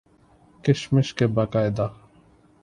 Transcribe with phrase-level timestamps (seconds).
[0.63, 1.87] کشمش کے باقاعدہ